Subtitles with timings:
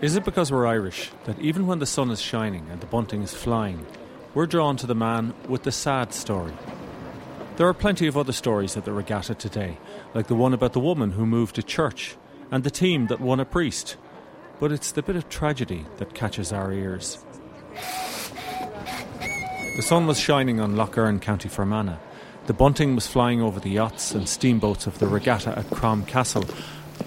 [0.00, 3.20] Is it because we're Irish that even when the sun is shining and the bunting
[3.22, 3.84] is flying,
[4.32, 6.52] we're drawn to the man with the sad story?
[7.56, 9.76] There are plenty of other stories at the regatta today,
[10.14, 12.16] like the one about the woman who moved to church
[12.52, 13.96] and the team that won a priest.
[14.60, 17.18] But it's the bit of tragedy that catches our ears.
[19.74, 21.98] The sun was shining on Lough Erne, County Fermanagh.
[22.46, 26.44] The bunting was flying over the yachts and steamboats of the regatta at Crom Castle,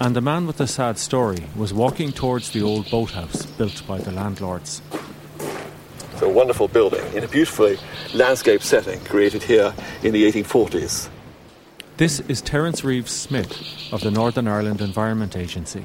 [0.00, 3.98] and the man with the sad story was walking towards the old boathouse built by
[3.98, 4.80] the landlords.
[6.12, 7.78] It's a wonderful building in a beautifully
[8.14, 11.08] landscape setting created here in the 1840s.
[11.96, 15.84] This is Terence Reeves Smith of the Northern Ireland Environment Agency.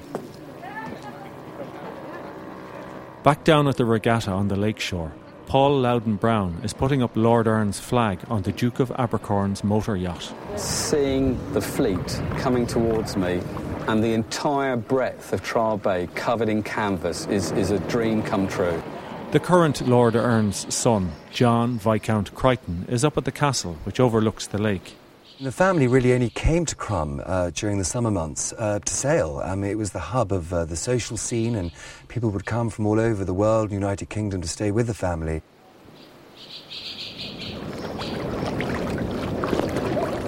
[3.23, 5.11] Back down at the regatta on the lakeshore,
[5.47, 9.95] Paul Loudon Brown is putting up Lord Erne's flag on the Duke of Abercorn's motor
[9.95, 10.33] yacht.
[10.55, 13.41] Seeing the fleet coming towards me
[13.87, 18.47] and the entire breadth of Trial Bay covered in canvas is, is a dream come
[18.47, 18.81] true.
[19.31, 24.47] The current Lord Erne's son, John Viscount Crichton, is up at the castle, which overlooks
[24.47, 24.95] the lake.
[25.41, 29.41] The family really only came to Crom uh, during the summer months uh, to sail.
[29.43, 31.71] I mean, it was the hub of uh, the social scene, and
[32.07, 35.41] people would come from all over the world, United Kingdom, to stay with the family.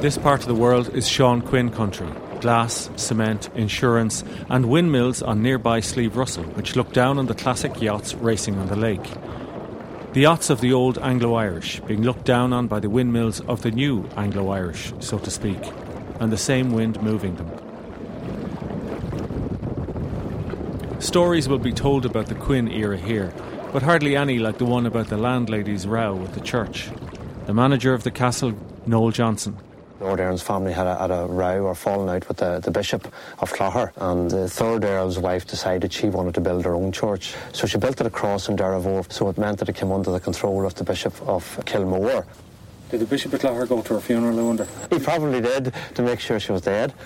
[0.01, 2.09] This part of the world is Sean Quinn country
[2.45, 7.81] glass, cement, insurance, and windmills on nearby Slieve Russell, which look down on the classic
[7.81, 9.09] yachts racing on the lake.
[10.13, 13.63] The yachts of the old Anglo Irish being looked down on by the windmills of
[13.63, 15.57] the new Anglo Irish, so to speak,
[16.19, 17.49] and the same wind moving them.
[21.01, 23.33] Stories will be told about the Quinn era here,
[23.73, 26.91] but hardly any like the one about the landlady's row with the church.
[27.47, 28.53] The manager of the castle,
[28.85, 29.57] Noel Johnson,
[29.99, 33.07] Lord Erne's family had a, had a row or fallen out with the, the Bishop
[33.39, 37.33] of Clogher, and the third Earl's wife decided she wanted to build her own church.
[37.53, 40.19] So she built it across in Derryvore, so it meant that it came under the
[40.19, 42.25] control of the Bishop of Kilmore.
[42.89, 44.67] Did the Bishop of Clogher go to her funeral, I wonder?
[44.89, 46.93] He probably did, to make sure she was dead.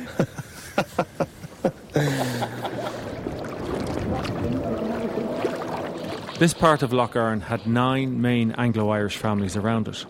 [6.40, 10.06] this part of Lough Erne had nine main Anglo Irish families around it.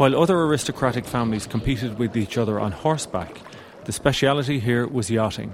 [0.00, 3.38] While other aristocratic families competed with each other on horseback,
[3.84, 5.52] the speciality here was yachting.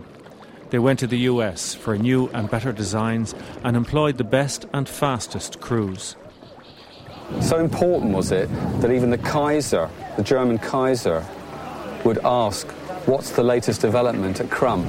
[0.71, 4.89] They went to the US for new and better designs and employed the best and
[4.89, 6.15] fastest crews.
[7.41, 8.49] So important was it
[8.83, 11.27] that even the Kaiser, the German Kaiser,
[12.05, 12.69] would ask,
[13.09, 14.85] What's the latest development at Crom?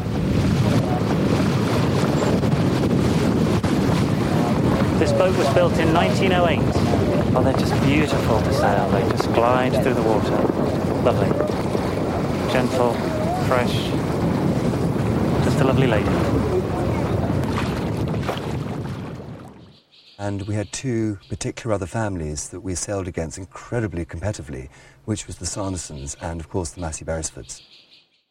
[4.99, 6.86] This boat was built in 1908
[7.35, 8.89] Oh, they're just beautiful to sail.
[8.89, 10.31] They just glide through the water.
[11.03, 11.29] Lovely.
[12.51, 12.93] Gentle,
[13.47, 13.73] fresh.
[15.43, 16.09] Just a lovely lady.
[20.19, 24.69] And we had two particular other families that we sailed against incredibly competitively,
[25.05, 27.61] which was the Sandersons and, of course, the Massey Beresfords.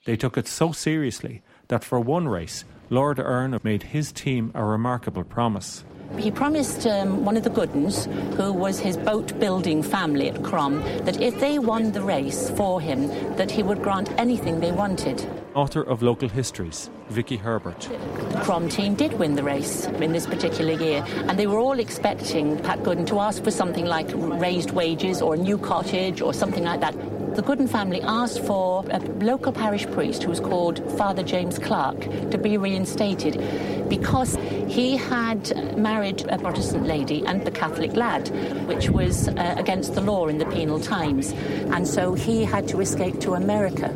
[0.05, 4.65] They took it so seriously that for one race, Lord Erne made his team a
[4.65, 5.85] remarkable promise.
[6.19, 10.81] He promised um, one of the Goodens, who was his boat building family at Crom,
[11.05, 15.27] that if they won the race for him, that he would grant anything they wanted.
[15.55, 17.81] Author of Local Histories, Vicky Herbert.
[18.31, 21.79] The Crom team did win the race in this particular year, and they were all
[21.79, 26.33] expecting Pat Gooden to ask for something like raised wages or a new cottage or
[26.33, 26.95] something like that
[27.37, 32.01] the Gooden family asked for a local parish priest who was called Father James Clark
[32.31, 33.39] to be reinstated
[33.91, 34.37] because
[34.67, 38.31] he had married a Protestant lady and a Catholic lad,
[38.67, 41.33] which was uh, against the law in the penal times.
[41.73, 43.95] And so he had to escape to America.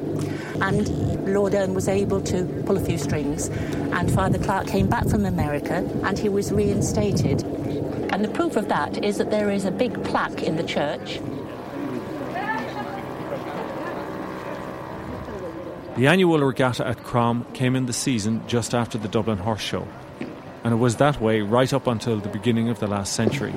[0.61, 5.09] And Lord Erne was able to pull a few strings, and Father Clark came back
[5.09, 7.43] from America and he was reinstated.
[8.13, 11.21] And the proof of that is that there is a big plaque in the church
[15.97, 19.87] The annual regatta at Crom came in the season just after the Dublin Horse Show,
[20.65, 23.53] and it was that way right up until the beginning of the last century.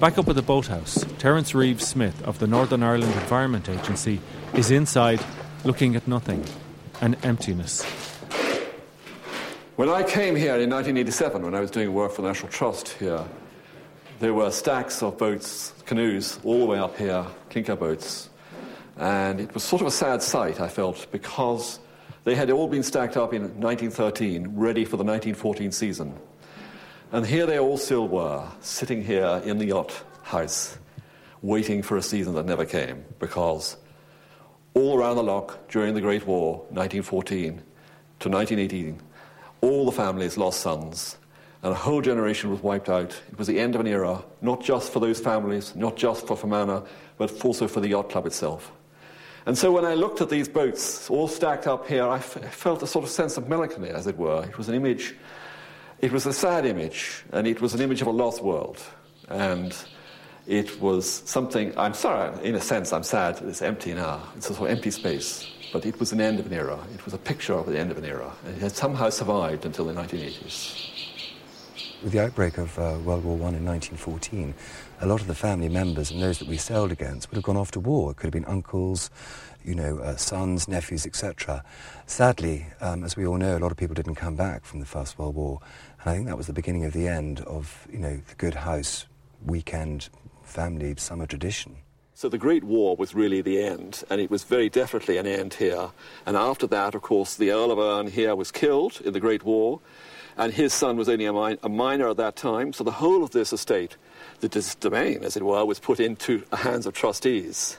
[0.00, 4.20] Back up at the boathouse, Terence Reeves Smith of the Northern Ireland Environment Agency
[4.52, 5.20] is inside
[5.64, 6.44] looking at nothing
[7.00, 7.84] an emptiness.
[9.76, 12.88] When I came here in 1987, when I was doing work for the National Trust
[12.90, 13.24] here,
[14.18, 18.30] there were stacks of boats, canoes, all the way up here, clinker boats.
[18.96, 21.78] And it was sort of a sad sight, I felt, because
[22.24, 26.18] they had all been stacked up in 1913, ready for the 1914 season.
[27.12, 30.78] And here they all still were, sitting here in the yacht house,
[31.40, 33.76] waiting for a season that never came, because
[34.74, 37.62] all around the loch during the Great War, 1914,
[38.18, 39.00] to 1918,
[39.60, 41.18] all the families lost sons,
[41.62, 43.20] and a whole generation was wiped out.
[43.32, 46.36] It was the end of an era, not just for those families, not just for
[46.36, 46.82] Fermanagh,
[47.16, 48.72] but also for the yacht club itself.
[49.46, 52.82] And so when I looked at these boats all stacked up here, I f- felt
[52.82, 54.44] a sort of sense of melancholy, as it were.
[54.44, 55.16] It was an image,
[56.00, 58.80] it was a sad image, and it was an image of a lost world.
[59.28, 59.74] And
[60.46, 64.22] it was something, I'm sorry, in a sense, I'm sad it's empty now.
[64.36, 65.50] It's a sort of empty space.
[65.72, 66.78] But it was an end of an era.
[66.94, 68.32] It was a picture of the end of an era.
[68.44, 71.17] And it had somehow survived until the 1980s.
[72.00, 74.54] With the outbreak of uh, World War I in 1914,
[75.00, 77.56] a lot of the family members and those that we sailed against would have gone
[77.56, 78.12] off to war.
[78.12, 79.10] It could have been uncles,
[79.64, 81.64] you know, uh, sons, nephews, etc.
[82.06, 84.86] Sadly, um, as we all know, a lot of people didn't come back from the
[84.86, 85.58] First World War,
[86.00, 88.54] and I think that was the beginning of the end of, you know, the good
[88.54, 89.06] house
[89.44, 90.08] weekend
[90.44, 91.78] family summer tradition.
[92.14, 95.54] So the Great War was really the end, and it was very definitely an end
[95.54, 95.90] here.
[96.26, 99.44] And after that, of course, the Earl of Erne here was killed in the Great
[99.44, 99.80] War,
[100.38, 102.72] and his son was only a, min- a minor at that time.
[102.72, 103.96] So the whole of this estate,
[104.40, 107.78] this domain, as it were, was put into the hands of trustees.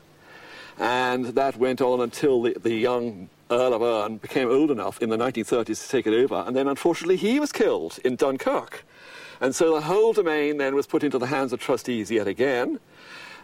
[0.77, 5.09] And that went on until the, the young Earl of Erne became old enough in
[5.09, 8.85] the 1930s to take it over, and then unfortunately he was killed in Dunkirk.
[9.41, 12.79] And so the whole domain then was put into the hands of trustees yet again.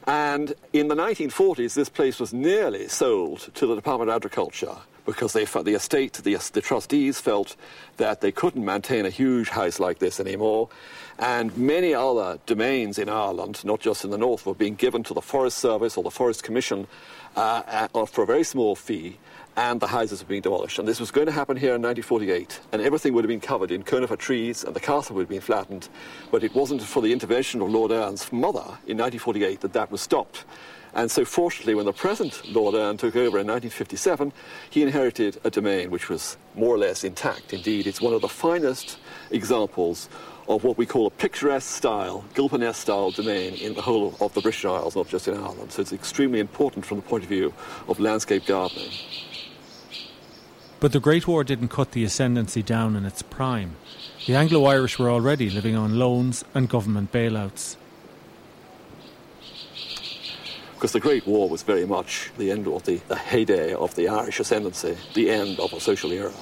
[0.05, 4.75] And in the 1940s, this place was nearly sold to the Department of Agriculture
[5.05, 7.55] because they, the estate, the, the trustees felt
[7.97, 10.69] that they couldn't maintain a huge house like this anymore.
[11.17, 15.13] And many other domains in Ireland, not just in the north, were being given to
[15.13, 16.87] the Forest Service or the Forest Commission
[17.35, 19.17] uh, uh, for a very small fee
[19.57, 20.79] and the houses were being demolished.
[20.79, 23.71] And this was going to happen here in 1948, and everything would have been covered
[23.71, 25.87] in conifer trees, and the castle would have been flattened.
[26.31, 30.01] But it wasn't for the intervention of Lord Erne's mother in 1948 that that was
[30.01, 30.43] stopped.
[30.95, 34.31] And so, fortunately, when the present Lord Erne took over in 1957,
[34.69, 37.53] he inherited a domain which was more or less intact.
[37.53, 38.97] Indeed, it's one of the finest
[39.29, 40.07] examples
[40.47, 44.41] of what we call a picturesque style, Gilpin style domain in the whole of the
[44.41, 45.73] British Isles, not just in Ireland.
[45.73, 47.53] So it's extremely important from the point of view
[47.89, 48.91] of landscape gardening.
[50.79, 53.75] But the Great War didn't cut the ascendancy down in its prime.
[54.27, 57.75] The Anglo Irish were already living on loans and government bailouts.
[60.75, 64.09] Because the Great War was very much the end of the, the heyday of the
[64.09, 66.33] Irish ascendancy, the end of a social era.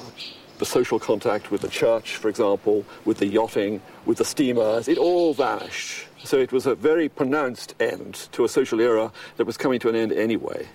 [0.57, 4.97] The social contact with the church, for example, with the yachting, with the steamers, it
[4.97, 6.07] all vanished.
[6.24, 9.89] So it was a very pronounced end to a social era that was coming to
[9.89, 10.68] an end anyway.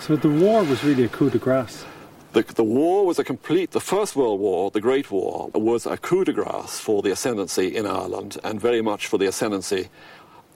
[0.00, 1.84] So the war was really a coup de grace.
[2.32, 5.96] The, the, war was a complete, the First World War, the Great War, was a
[5.96, 9.88] coup de grace for the ascendancy in Ireland and very much for the ascendancy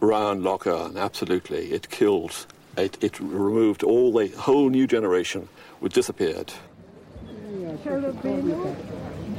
[0.03, 1.73] around Lough Erne, absolutely.
[1.73, 2.47] It killed,
[2.77, 5.49] it, it removed all the whole new generation,
[5.81, 6.53] which disappeared.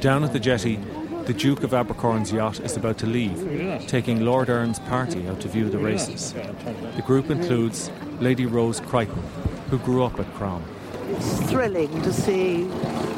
[0.00, 0.76] Down at the jetty,
[1.24, 5.48] the Duke of Abercorn's yacht is about to leave, taking Lord Erne's party out to
[5.48, 6.32] view the races.
[6.32, 9.22] The group includes Lady Rose Crichton,
[9.70, 10.64] who grew up at Crom
[11.08, 12.68] it's thrilling to see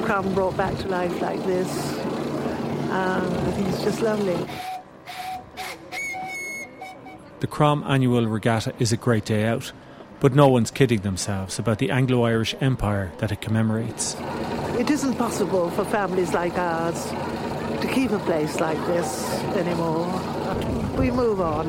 [0.02, 1.98] Crom brought back to life like this.
[2.90, 4.36] Um, I think it's just lovely.
[7.40, 9.70] The Crom annual regatta is a great day out,
[10.18, 14.16] but no one's kidding themselves about the Anglo Irish Empire that it commemorates.
[14.76, 17.10] It isn't possible for families like ours
[17.80, 20.06] to keep a place like this anymore.
[20.98, 21.68] We move on.